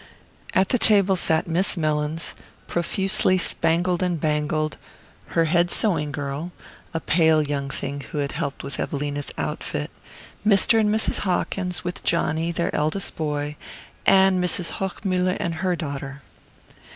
At 0.55 0.69
the 0.69 0.79
table 0.79 1.15
sat 1.15 1.45
Miss 1.47 1.77
Mellins, 1.77 2.33
profusely 2.65 3.37
spangled 3.37 4.01
and 4.01 4.19
bangled, 4.19 4.77
her 5.37 5.45
head 5.45 5.69
sewing 5.69 6.11
girl, 6.11 6.51
a 6.91 6.99
pale 6.99 7.43
young 7.43 7.69
thing 7.69 7.99
who 8.09 8.17
had 8.17 8.31
helped 8.31 8.63
with 8.63 8.79
Evelina's 8.79 9.31
outfit, 9.37 9.91
Mr. 10.43 10.79
and 10.79 10.89
Mrs. 10.89 11.19
Hawkins, 11.19 11.83
with 11.83 12.03
Johnny, 12.03 12.51
their 12.51 12.75
eldest 12.75 13.15
boy, 13.15 13.57
and 14.03 14.43
Mrs. 14.43 14.79
Hochmuller 14.81 15.37
and 15.39 15.53
her 15.61 15.75
daughter. 15.75 16.23